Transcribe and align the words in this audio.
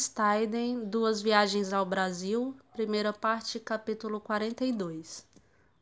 Stuyden, 0.00 0.86
Duas 0.86 1.20
Viagens 1.20 1.74
ao 1.74 1.84
Brasil, 1.84 2.56
primeira 2.72 3.12
parte, 3.12 3.60
capítulo 3.60 4.18
42. 4.18 5.26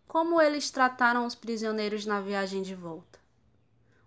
Como 0.08 0.40
eles 0.40 0.72
trataram 0.72 1.24
os 1.24 1.36
prisioneiros 1.36 2.04
na 2.04 2.20
viagem 2.20 2.62
de 2.62 2.74
volta. 2.74 3.20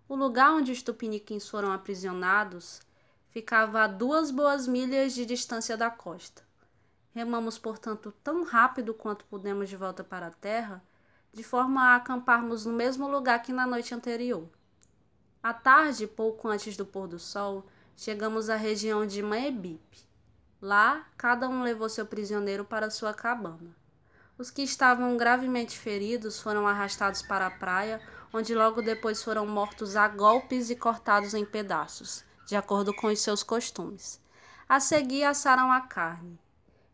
O 0.10 0.16
lugar 0.16 0.52
onde 0.52 0.70
os 0.70 0.82
tupiniquins 0.82 1.48
foram 1.48 1.72
aprisionados 1.72 2.82
ficava 3.30 3.84
a 3.84 3.88
duas 3.88 4.32
boas 4.32 4.68
milhas 4.68 5.14
de 5.14 5.26
distância 5.26 5.78
da 5.78 5.90
costa. 5.90 6.44
Remamos, 7.16 7.58
portanto, 7.58 8.14
tão 8.22 8.44
rápido 8.44 8.94
quanto 8.94 9.24
pudemos 9.24 9.70
de 9.70 9.78
volta 9.78 10.04
para 10.04 10.28
a 10.28 10.32
terra, 10.32 10.84
de 11.32 11.42
forma 11.42 11.82
a 11.84 11.96
acamparmos 11.96 12.66
no 12.66 12.74
mesmo 12.74 13.08
lugar 13.08 13.42
que 13.42 13.54
na 13.54 13.66
noite 13.66 13.96
anterior. 13.96 14.46
À 15.42 15.54
tarde, 15.54 16.06
pouco 16.06 16.50
antes 16.50 16.76
do 16.76 16.86
pôr 16.86 17.08
do 17.08 17.18
sol, 17.18 17.66
chegamos 18.02 18.50
à 18.50 18.56
região 18.56 19.06
de 19.06 19.22
Maebipe. 19.22 20.00
Lá, 20.60 21.06
cada 21.16 21.48
um 21.48 21.62
levou 21.62 21.88
seu 21.88 22.04
prisioneiro 22.04 22.66
para 22.66 22.90
sua 22.90 23.14
cabana. 23.14 23.76
Os 24.40 24.50
que 24.50 24.64
estavam 24.64 25.16
gravemente 25.16 25.78
feridos 25.78 26.42
foram 26.42 26.68
arrastados 26.68 27.22
para 27.22 27.46
a 27.46 27.52
praia, 27.52 28.02
onde 28.34 28.56
logo 28.56 28.82
depois 28.82 29.22
foram 29.22 29.46
mortos 29.46 29.96
a 29.96 30.08
golpes 30.08 30.72
e 30.72 30.76
cortados 30.76 31.36
em 31.36 31.46
pedaços, 31.46 32.24
de 32.48 32.56
acordo 32.56 32.92
com 32.92 33.06
os 33.06 33.20
seus 33.20 33.44
costumes. 33.44 34.20
A 34.68 34.80
seguir, 34.80 35.24
assaram 35.24 35.72
a 35.72 35.82
carne. 35.82 36.40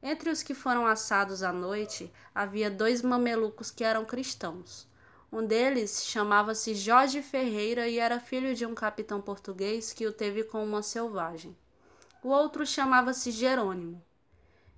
Entre 0.03 0.29
os 0.29 0.43
que 0.43 0.53
foram 0.53 0.85
assados 0.85 1.41
à 1.41 1.53
noite, 1.53 2.11
havia 2.35 2.69
dois 2.69 3.01
mamelucos 3.01 3.71
que 3.71 3.85
eram 3.85 4.03
cristãos. 4.03 4.85
Um 5.31 5.45
deles 5.45 6.05
chamava-se 6.05 6.73
Jorge 6.73 7.21
Ferreira 7.21 7.87
e 7.87 7.99
era 7.99 8.19
filho 8.19 8.55
de 8.55 8.65
um 8.65 8.73
capitão 8.73 9.21
português 9.21 9.91
que 9.91 10.07
o 10.07 10.13
teve 10.13 10.43
com 10.43 10.63
uma 10.63 10.81
selvagem. 10.81 11.55
O 12.23 12.29
outro 12.29 12.65
chamava-se 12.65 13.29
Jerônimo. 13.31 14.01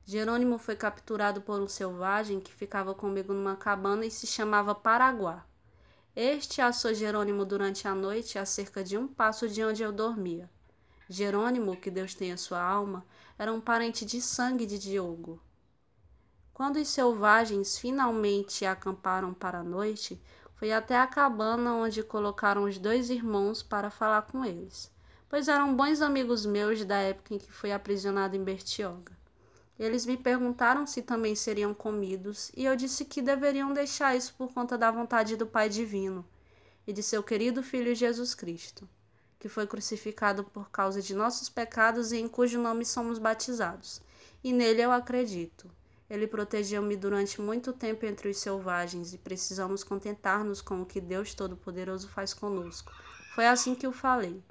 Jerônimo 0.05 0.57
foi 0.57 0.75
capturado 0.75 1.39
por 1.39 1.61
um 1.61 1.67
selvagem 1.67 2.39
que 2.39 2.51
ficava 2.51 2.95
comigo 2.95 3.31
numa 3.31 3.55
cabana 3.55 4.07
e 4.07 4.11
se 4.11 4.25
chamava 4.25 4.73
Paraguá. 4.73 5.45
Este 6.15 6.61
assou 6.61 6.95
Jerônimo 6.95 7.45
durante 7.45 7.87
a 7.87 7.93
noite 7.93 8.39
a 8.39 8.45
cerca 8.45 8.83
de 8.83 8.97
um 8.97 9.07
passo 9.07 9.47
de 9.47 9.63
onde 9.63 9.83
eu 9.83 9.91
dormia. 9.91 10.49
Jerônimo, 11.07 11.77
que 11.77 11.91
Deus 11.91 12.15
tenha 12.15 12.37
sua 12.37 12.61
alma, 12.61 13.05
era 13.37 13.53
um 13.53 13.61
parente 13.61 14.03
de 14.03 14.19
sangue 14.19 14.65
de 14.65 14.79
Diogo. 14.79 15.39
Quando 16.53 16.75
os 16.75 16.89
selvagens 16.89 17.77
finalmente 17.77 18.65
acamparam 18.65 19.33
para 19.33 19.59
a 19.59 19.63
noite, 19.63 20.21
foi 20.59 20.73
até 20.73 20.97
a 20.97 21.07
cabana 21.07 21.73
onde 21.73 22.03
colocaram 22.03 22.65
os 22.65 22.77
dois 22.77 23.09
irmãos 23.09 23.63
para 23.63 23.89
falar 23.89 24.23
com 24.23 24.43
eles, 24.43 24.91
pois 25.29 25.47
eram 25.47 25.73
bons 25.73 26.01
amigos 26.01 26.45
meus 26.45 26.83
da 26.83 26.97
época 26.97 27.33
em 27.33 27.37
que 27.37 27.49
fui 27.49 27.71
aprisionado 27.71 28.35
em 28.35 28.43
Bertioga. 28.43 29.17
Eles 29.79 30.05
me 30.05 30.17
perguntaram 30.17 30.85
se 30.85 31.01
também 31.01 31.33
seriam 31.33 31.73
comidos, 31.73 32.51
e 32.57 32.65
eu 32.65 32.75
disse 32.75 33.05
que 33.05 33.21
deveriam 33.21 33.71
deixar 33.71 34.17
isso 34.17 34.35
por 34.37 34.53
conta 34.53 34.77
da 34.77 34.91
vontade 34.91 35.37
do 35.37 35.47
Pai 35.47 35.69
Divino 35.69 36.27
e 36.85 36.91
de 36.91 37.01
seu 37.01 37.23
querido 37.23 37.63
Filho 37.63 37.95
Jesus 37.95 38.35
Cristo, 38.35 38.85
que 39.39 39.47
foi 39.47 39.65
crucificado 39.65 40.43
por 40.43 40.69
causa 40.69 41.01
de 41.01 41.15
nossos 41.15 41.47
pecados 41.47 42.11
e 42.11 42.17
em 42.17 42.27
cujo 42.27 42.59
nome 42.59 42.83
somos 42.83 43.17
batizados. 43.17 44.01
E 44.43 44.51
nele 44.51 44.81
eu 44.81 44.91
acredito. 44.91 45.71
Ele 46.09 46.25
protegeu-me 46.25 46.95
durante 46.97 47.39
muito 47.39 47.71
tempo 47.71 48.05
entre 48.05 48.29
os 48.29 48.37
selvagens 48.37 49.13
e 49.13 49.17
precisamos 49.17 49.83
contentar-nos 49.83 50.61
com 50.61 50.81
o 50.81 50.85
que 50.85 50.99
Deus 50.99 51.33
Todo-Poderoso 51.33 52.07
faz 52.09 52.33
conosco. 52.33 52.91
Foi 53.35 53.45
assim 53.45 53.75
que 53.75 53.85
eu 53.85 53.91
falei. 53.91 54.43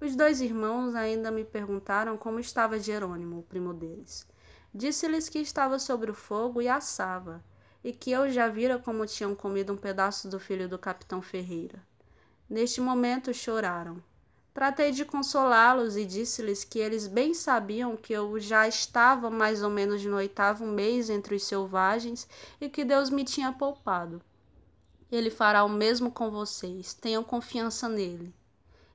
Os 0.00 0.14
dois 0.14 0.40
irmãos 0.40 0.94
ainda 0.94 1.30
me 1.30 1.44
perguntaram 1.44 2.16
como 2.16 2.38
estava 2.38 2.78
Jerônimo, 2.78 3.38
o 3.38 3.42
primo 3.42 3.72
deles. 3.72 4.26
Disse-lhes 4.74 5.28
que 5.28 5.38
estava 5.38 5.78
sobre 5.78 6.10
o 6.10 6.14
fogo 6.14 6.62
e 6.62 6.68
assava, 6.68 7.42
e 7.82 7.92
que 7.92 8.10
eu 8.10 8.30
já 8.30 8.46
vira 8.48 8.78
como 8.78 9.06
tinham 9.06 9.34
comido 9.34 9.72
um 9.72 9.76
pedaço 9.76 10.28
do 10.28 10.38
filho 10.38 10.68
do 10.68 10.78
capitão 10.78 11.20
Ferreira. 11.20 11.82
Neste 12.48 12.80
momento 12.80 13.32
choraram. 13.32 14.02
Tratei 14.52 14.90
de 14.90 15.04
consolá-los 15.04 15.96
e 15.96 16.04
disse-lhes 16.04 16.64
que 16.64 16.78
eles 16.78 17.06
bem 17.06 17.32
sabiam 17.32 17.96
que 17.96 18.12
eu 18.12 18.38
já 18.40 18.66
estava 18.66 19.30
mais 19.30 19.62
ou 19.62 19.70
menos 19.70 20.04
no 20.04 20.16
oitavo 20.16 20.66
mês 20.66 21.08
entre 21.08 21.36
os 21.36 21.44
selvagens 21.44 22.28
e 22.60 22.68
que 22.68 22.84
Deus 22.84 23.10
me 23.10 23.24
tinha 23.24 23.52
poupado. 23.52 24.20
Ele 25.10 25.30
fará 25.30 25.64
o 25.64 25.68
mesmo 25.68 26.10
com 26.10 26.30
vocês, 26.30 26.92
tenham 26.94 27.22
confiança 27.22 27.88
nele. 27.88 28.34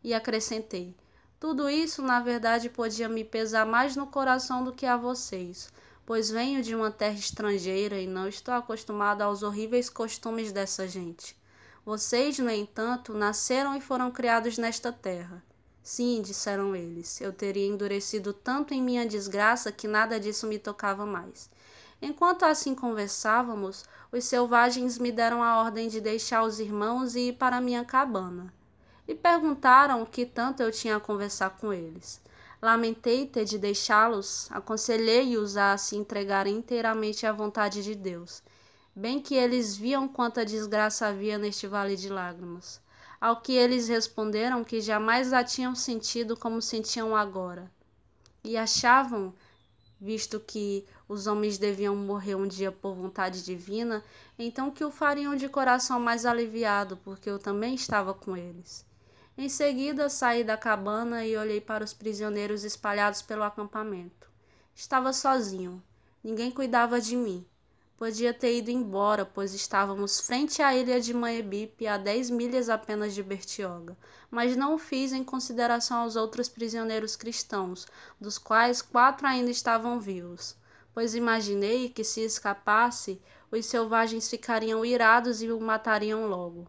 E 0.04 0.14
acrescentei: 0.14 0.94
tudo 1.40 1.70
isso, 1.70 2.02
na 2.02 2.20
verdade, 2.20 2.70
podia 2.70 3.08
me 3.08 3.24
pesar 3.24 3.66
mais 3.66 3.96
no 3.96 4.08
coração 4.08 4.64
do 4.64 4.72
que 4.72 4.86
a 4.86 4.98
vocês, 4.98 5.72
pois 6.06 6.30
venho 6.30 6.64
de 6.64 6.74
uma 6.74 6.90
terra 6.90 7.16
estrangeira 7.16 8.00
e 8.00 8.08
não 8.08 8.28
estou 8.28 8.54
acostumado 8.54 9.22
aos 9.22 9.44
horríveis 9.44 9.90
costumes 9.90 10.52
dessa 10.52 10.88
gente. 10.88 11.36
Vocês, 11.86 12.40
no 12.40 12.50
entanto, 12.50 13.14
nasceram 13.14 13.78
e 13.78 13.80
foram 13.80 14.10
criados 14.10 14.58
nesta 14.58 14.92
terra. 14.92 15.44
Sim, 15.84 16.20
disseram 16.24 16.76
eles, 16.76 17.22
eu 17.22 17.32
teria 17.32 17.68
endurecido 17.68 18.34
tanto 18.34 18.74
em 18.74 18.82
minha 18.82 19.06
desgraça 19.06 19.72
que 19.72 19.88
nada 19.88 20.20
disso 20.20 20.48
me 20.48 20.58
tocava 20.58 21.06
mais. 21.06 21.48
Enquanto 22.02 22.42
assim 22.42 22.74
conversávamos, 22.74 23.86
os 24.12 24.26
selvagens 24.26 24.98
me 24.98 25.12
deram 25.12 25.44
a 25.44 25.60
ordem 25.60 25.88
de 25.88 26.02
deixar 26.02 26.42
os 26.42 26.60
irmãos 26.60 27.14
e 27.16 27.28
ir 27.28 27.34
para 27.34 27.62
minha 27.62 27.86
cabana. 27.86 28.52
E 29.08 29.14
perguntaram 29.14 30.02
o 30.02 30.08
que 30.08 30.26
tanto 30.26 30.64
eu 30.64 30.72
tinha 30.72 30.96
a 30.96 31.00
conversar 31.00 31.52
com 31.52 31.72
eles. 31.72 32.20
Lamentei 32.60 33.28
ter 33.28 33.46
de 33.46 33.60
deixá-los, 33.60 34.48
aconselhei-os 34.50 35.56
a 35.56 35.78
se 35.78 35.96
entregarem 35.96 36.56
inteiramente 36.56 37.28
à 37.28 37.32
vontade 37.32 37.84
de 37.84 37.94
Deus 37.94 38.42
bem 38.96 39.22
que 39.22 39.36
eles 39.36 39.76
viam 39.76 40.08
quanta 40.08 40.46
desgraça 40.46 41.08
havia 41.08 41.38
neste 41.38 41.68
vale 41.68 41.98
de 41.98 42.08
lágrimas. 42.08 42.80
Ao 43.20 43.42
que 43.42 43.54
eles 43.54 43.90
responderam 43.90 44.64
que 44.64 44.80
jamais 44.80 45.34
a 45.34 45.44
tinham 45.44 45.76
sentido 45.76 46.38
como 46.38 46.62
sentiam 46.62 47.16
agora. 47.16 47.70
E 48.44 48.56
achavam, 48.56 49.34
visto 50.00 50.40
que 50.40 50.86
os 51.10 51.28
homens 51.28 51.58
deviam 51.58 51.96
morrer 51.96 52.36
um 52.36 52.48
dia 52.48 52.72
por 52.72 52.96
vontade 52.96 53.44
divina, 53.44 54.04
então 54.40 54.72
que 54.72 54.84
o 54.84 54.92
fariam 54.92 55.36
de 55.36 55.50
coração 55.50 56.00
mais 56.00 56.26
aliviado, 56.26 56.96
porque 56.98 57.30
eu 57.30 57.40
também 57.40 57.76
estava 57.76 58.14
com 58.14 58.38
eles. 58.38 58.86
Em 59.38 59.50
seguida 59.50 60.10
saí 60.10 60.44
da 60.44 60.56
cabana 60.56 61.26
e 61.26 61.36
olhei 61.36 61.60
para 61.60 61.84
os 61.84 61.94
prisioneiros 61.94 62.64
espalhados 62.64 63.22
pelo 63.22 63.44
acampamento. 63.44 64.30
Estava 64.74 65.12
sozinho. 65.12 65.84
Ninguém 66.24 66.50
cuidava 66.50 67.02
de 67.02 67.18
mim. 67.18 67.46
Podia 67.98 68.34
ter 68.34 68.58
ido 68.58 68.70
embora, 68.70 69.26
pois 69.26 69.54
estávamos 69.54 70.20
frente 70.20 70.62
à 70.62 70.76
ilha 70.76 71.00
de 71.00 71.14
Maebipe, 71.14 71.88
a 71.88 71.98
dez 71.98 72.30
milhas 72.30 72.68
apenas 72.68 73.14
de 73.16 73.24
Bertioga, 73.24 73.98
mas 74.30 74.58
não 74.58 74.76
o 74.76 74.78
fiz 74.78 75.14
em 75.14 75.24
consideração 75.24 76.00
aos 76.00 76.18
outros 76.18 76.50
prisioneiros 76.50 77.16
cristãos, 77.16 77.88
dos 78.20 78.38
quais 78.38 78.82
quatro 78.82 79.26
ainda 79.26 79.50
estavam 79.50 79.98
vivos, 79.98 80.58
pois 80.94 81.16
imaginei 81.16 81.88
que 81.88 82.04
se 82.04 82.20
escapasse, 82.20 83.22
os 83.50 83.66
selvagens 83.66 84.30
ficariam 84.30 84.84
irados 84.84 85.42
e 85.42 85.50
o 85.50 85.62
matariam 85.62 86.28
logo. 86.28 86.68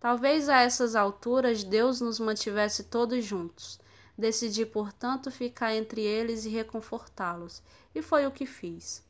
Talvez 0.00 0.48
a 0.48 0.62
essas 0.62 0.96
alturas 0.96 1.62
Deus 1.62 2.00
nos 2.00 2.18
mantivesse 2.18 2.84
todos 2.84 3.22
juntos. 3.22 3.78
Decidi, 4.16 4.64
portanto, 4.64 5.30
ficar 5.30 5.74
entre 5.74 6.00
eles 6.00 6.46
e 6.46 6.48
reconfortá-los, 6.48 7.62
e 7.94 8.00
foi 8.00 8.26
o 8.26 8.30
que 8.30 8.46
fiz. 8.46 9.02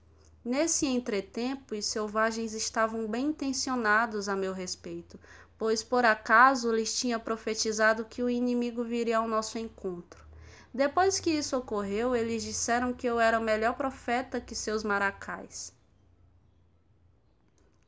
Nesse 0.45 0.85
entretempo, 0.85 1.75
os 1.75 1.87
selvagens 1.87 2.53
estavam 2.53 3.09
bem 3.09 3.29
intencionados 3.29 4.29
a 4.29 4.37
meu 4.37 4.53
respeito, 4.53 5.19
pois 5.57 5.83
por 5.83 6.05
acaso 6.05 6.71
lhes 6.71 6.99
tinha 6.99 7.19
profetizado 7.19 8.05
que 8.05 8.23
o 8.23 8.29
inimigo 8.29 8.85
viria 8.85 9.17
ao 9.17 9.27
nosso 9.27 9.57
encontro. 9.57 10.23
Depois 10.73 11.19
que 11.19 11.31
isso 11.31 11.57
ocorreu, 11.57 12.15
eles 12.15 12.43
disseram 12.43 12.93
que 12.93 13.07
eu 13.07 13.19
era 13.19 13.39
o 13.39 13.43
melhor 13.43 13.75
profeta 13.75 14.39
que 14.39 14.55
seus 14.55 14.85
maracais. 14.85 15.73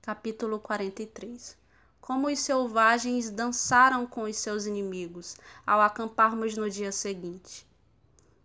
Capítulo 0.00 0.58
43 0.58 1.58
Como 2.00 2.28
os 2.28 2.38
selvagens 2.38 3.28
dançaram 3.28 4.06
com 4.06 4.22
os 4.22 4.36
seus 4.36 4.64
inimigos 4.64 5.36
ao 5.66 5.80
acamparmos 5.82 6.56
no 6.56 6.70
dia 6.70 6.92
seguinte. 6.92 7.66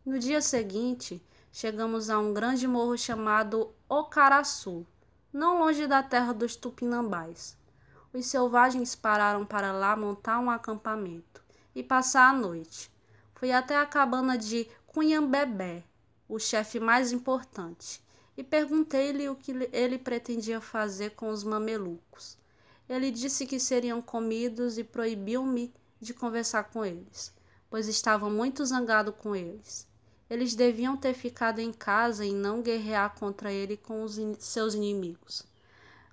No 0.06 0.20
dia 0.20 0.42
seguinte, 0.42 1.24
chegamos 1.52 2.10
a 2.10 2.18
um 2.18 2.34
grande 2.34 2.68
morro 2.68 2.98
chamado 2.98 3.74
Ocaraçu, 3.90 4.86
não 5.34 5.60
longe 5.60 5.86
da 5.86 6.02
terra 6.02 6.34
dos 6.34 6.56
Tupinambás. 6.56 7.58
Os 8.14 8.26
selvagens 8.26 8.96
pararam 8.96 9.46
para 9.46 9.72
lá 9.72 9.96
montar 9.96 10.40
um 10.40 10.50
acampamento 10.50 11.44
e 11.76 11.84
passar 11.84 12.30
a 12.30 12.34
noite. 12.34 12.92
Fui 13.36 13.52
até 13.52 13.78
a 13.78 13.86
cabana 13.86 14.38
de 14.38 14.70
Cunhambebé, 14.88 15.84
o 16.28 16.40
chefe 16.40 16.80
mais 16.80 17.12
importante, 17.12 18.02
e 18.38 18.44
perguntei-lhe 18.44 19.28
o 19.30 19.36
que 19.36 19.52
ele 19.74 19.98
pretendia 19.98 20.62
fazer 20.62 21.12
com 21.12 21.30
os 21.30 21.44
mamelucos. 21.44 22.38
Ele 22.88 23.12
disse 23.12 23.46
que 23.46 23.60
seriam 23.60 24.02
comidos 24.02 24.78
e 24.78 24.84
proibiu-me 24.84 25.74
de 26.00 26.14
conversar 26.14 26.66
com 26.66 26.86
eles, 26.86 27.34
pois 27.70 27.88
estava 27.88 28.30
muito 28.30 28.66
zangado 28.66 29.14
com 29.14 29.36
eles. 29.36 29.88
Eles 30.32 30.56
deviam 30.56 30.96
ter 30.96 31.14
ficado 31.14 31.60
em 31.60 31.74
casa 31.74 32.26
e 32.26 32.32
não 32.32 32.62
guerrear 32.62 33.14
contra 33.20 33.52
ele 33.52 33.76
com 33.76 34.02
os 34.02 34.18
in 34.18 34.34
seus 34.40 34.74
inimigos. 34.74 35.44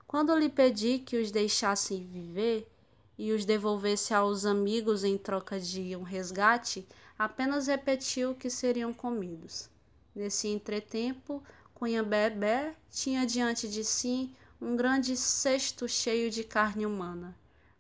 Quando 0.09 0.37
lhe 0.37 0.49
pedi 0.49 0.99
que 0.99 1.17
os 1.17 1.31
deixasse 1.31 2.03
viver 2.03 2.69
e 3.17 3.31
os 3.31 3.45
devolvesse 3.45 4.13
aos 4.13 4.45
amigos 4.45 5.05
em 5.05 5.17
troca 5.17 5.61
de 5.61 5.95
um 5.95 6.03
resgate, 6.03 6.85
apenas 7.17 7.69
repetiu 7.69 8.35
que 8.35 8.51
seriam 8.51 8.93
comidos. 8.93 9.71
Nesse 10.13 10.49
entretempo, 10.49 11.41
Cunha 11.73 12.03
Bebé 12.03 12.75
tinha 12.91 13.25
diante 13.25 13.69
de 13.69 13.85
si 13.85 14.35
um 14.61 14.75
grande 14.75 15.17
cesto 15.17 15.87
cheio 15.87 16.29
de 16.29 16.43
carne 16.43 16.85
humana. 16.85 17.37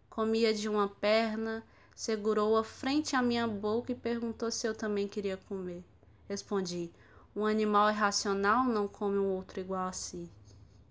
Comia 0.08 0.54
de 0.54 0.68
uma 0.68 0.86
perna, 0.86 1.64
segurou-a 1.96 2.62
frente 2.62 3.16
à 3.16 3.22
minha 3.22 3.48
boca 3.48 3.90
e 3.90 3.96
perguntou 3.96 4.52
se 4.52 4.68
eu 4.68 4.72
também 4.72 5.08
queria 5.08 5.36
comer. 5.36 5.82
Respondi: 6.28 6.92
Um 7.34 7.46
animal 7.46 7.90
irracional 7.90 8.64
não 8.64 8.86
come 8.86 9.18
um 9.18 9.34
outro 9.34 9.60
igual 9.60 9.88
a 9.88 9.92
si. 9.92 10.30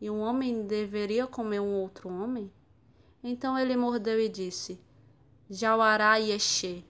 E 0.01 0.09
um 0.09 0.19
homem 0.19 0.65
deveria 0.65 1.27
comer 1.27 1.59
um 1.59 1.73
outro 1.73 2.09
homem? 2.09 2.51
Então 3.23 3.57
ele 3.57 3.77
mordeu 3.77 4.19
e 4.19 4.27
disse: 4.27 4.79
Jauará 5.49 6.15
Yexê, 6.15 6.83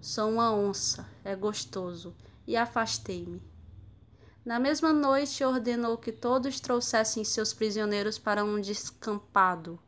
sou 0.00 0.30
uma 0.30 0.54
onça, 0.54 1.08
é 1.24 1.34
gostoso, 1.34 2.14
e 2.46 2.56
afastei-me. 2.56 3.42
Na 4.44 4.58
mesma 4.58 4.92
noite 4.92 5.44
ordenou 5.44 5.98
que 5.98 6.12
todos 6.12 6.60
trouxessem 6.60 7.24
seus 7.24 7.52
prisioneiros 7.52 8.18
para 8.18 8.44
um 8.44 8.60
descampado 8.60 9.78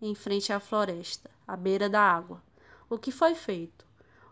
em 0.00 0.14
frente 0.14 0.52
à 0.52 0.60
floresta, 0.60 1.30
à 1.46 1.56
beira 1.56 1.88
da 1.88 2.00
água. 2.00 2.42
O 2.88 2.96
que 2.96 3.10
foi 3.10 3.34
feito? 3.34 3.87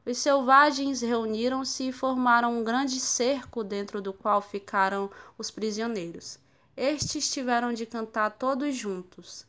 Os 0.08 0.18
selvagens 0.18 1.00
reuniram-se 1.00 1.88
e 1.88 1.92
formaram 1.92 2.60
um 2.60 2.62
grande 2.62 3.00
cerco 3.00 3.64
dentro 3.64 4.00
do 4.00 4.12
qual 4.12 4.40
ficaram 4.40 5.10
os 5.36 5.50
prisioneiros. 5.50 6.38
Estes 6.76 7.28
tiveram 7.28 7.72
de 7.72 7.84
cantar 7.84 8.30
todos 8.30 8.76
juntos 8.76 9.44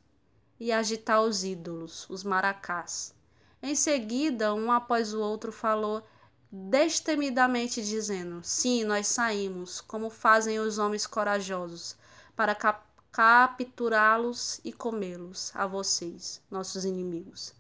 e 0.60 0.72
agitar 0.72 1.22
os 1.22 1.44
ídolos, 1.44 2.10
os 2.10 2.24
maracás. 2.24 3.14
Em 3.62 3.76
seguida, 3.76 4.52
um 4.56 4.72
após 4.72 5.14
o 5.14 5.22
outro 5.22 5.52
falou 5.52 6.02
destemidamente, 6.52 7.84
dizendo: 7.84 8.40
Sim, 8.44 8.84
nós 8.84 9.06
saímos, 9.06 9.80
como 9.80 10.10
fazem 10.10 10.58
os 10.58 10.80
homens 10.80 11.06
corajosos, 11.06 11.96
para 12.36 12.56
cap 12.56 12.82
capturá-los 13.12 14.60
e 14.64 14.74
comê-los, 14.74 15.52
a 15.56 15.68
vocês, 15.68 16.42
nossos 16.52 16.84
inimigos 16.84 17.57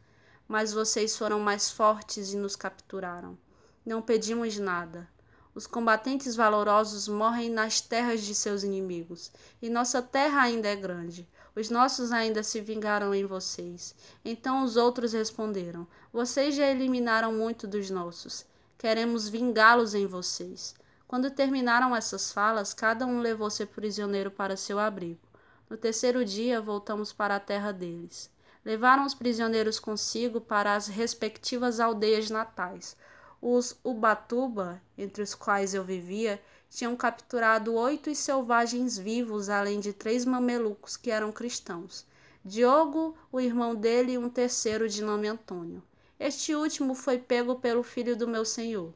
mas 0.47 0.71
vocês 0.71 1.17
foram 1.17 1.39
mais 1.39 1.69
fortes 1.69 2.31
e 2.31 2.37
nos 2.37 2.55
capturaram. 2.55 3.37
Não 3.85 4.01
pedimos 4.01 4.57
nada. 4.57 5.07
Os 5.53 5.65
combatentes 5.65 6.35
valorosos 6.35 7.07
morrem 7.07 7.49
nas 7.49 7.81
terras 7.81 8.21
de 8.21 8.35
seus 8.35 8.63
inimigos, 8.63 9.31
e 9.61 9.69
nossa 9.69 10.01
terra 10.01 10.41
ainda 10.41 10.67
é 10.67 10.75
grande. 10.75 11.27
Os 11.55 11.69
nossos 11.69 12.11
ainda 12.11 12.43
se 12.43 12.61
vingaram 12.61 13.13
em 13.13 13.25
vocês. 13.25 13.95
Então 14.23 14.63
os 14.63 14.77
outros 14.77 15.13
responderam: 15.13 15.87
Vocês 16.13 16.55
já 16.55 16.67
eliminaram 16.67 17.33
muito 17.33 17.65
dos 17.65 17.89
nossos. 17.89 18.45
Queremos 18.77 19.27
vingá-los 19.27 19.95
em 19.95 20.05
vocês. 20.05 20.75
Quando 21.07 21.31
terminaram 21.31 21.95
essas 21.95 22.31
falas, 22.31 22.73
cada 22.73 23.05
um 23.05 23.19
levou 23.19 23.49
seu 23.49 23.65
prisioneiro 23.65 24.29
para 24.29 24.55
seu 24.55 24.77
abrigo. 24.77 25.21
No 25.67 25.75
terceiro 25.75 26.23
dia, 26.23 26.61
voltamos 26.61 27.11
para 27.11 27.37
a 27.37 27.39
terra 27.39 27.71
deles 27.71 28.29
levaram 28.67 29.05
os 29.05 29.13
prisioneiros 29.13 29.79
consigo 29.79 30.41
para 30.41 30.75
as 30.75 30.87
respectivas 30.87 31.79
aldeias 31.79 32.29
natais. 32.29 32.97
Os 33.41 33.79
Ubatuba, 33.81 34.81
entre 34.97 35.23
os 35.23 35.33
quais 35.33 35.73
eu 35.73 35.85
vivia, 35.85 36.43
tinham 36.69 36.93
capturado 36.93 37.73
oito 37.75 38.13
selvagens 38.13 38.97
vivos, 38.97 39.47
além 39.47 39.79
de 39.79 39.93
três 39.93 40.25
mamelucos 40.25 40.97
que 40.97 41.09
eram 41.09 41.31
cristãos. 41.31 42.05
Diogo, 42.43 43.15
o 43.31 43.39
irmão 43.39 43.73
dele 43.73 44.11
e 44.11 44.17
um 44.17 44.29
terceiro 44.29 44.89
de 44.89 45.01
nome 45.01 45.29
Antônio. 45.29 45.81
Este 46.19 46.53
último 46.53 46.93
foi 46.93 47.17
pego 47.17 47.55
pelo 47.55 47.83
filho 47.83 48.17
do 48.17 48.27
meu 48.27 48.43
senhor. 48.43 48.93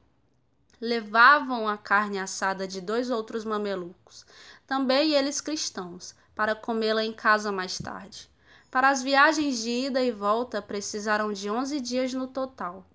Levavam 0.82 1.66
a 1.66 1.78
carne 1.78 2.20
assada 2.20 2.68
de 2.68 2.82
dois 2.82 3.10
outros 3.10 3.46
mamelucos, 3.46 4.26
também 4.68 5.14
eles 5.14 5.40
cristãos, 5.40 6.14
para 6.36 6.56
comê-la 6.56 7.06
em 7.06 7.14
casa 7.14 7.54
mais 7.54 7.78
tarde. 7.78 8.31
Para 8.72 8.88
as 8.90 9.04
viagens 9.04 9.62
de 9.62 9.70
ida 9.70 10.02
e 10.02 10.12
volta 10.12 10.62
precisaram 10.62 11.34
de 11.34 11.50
onze 11.50 11.82
dias 11.82 12.14
no 12.14 12.26
total. 12.26 12.86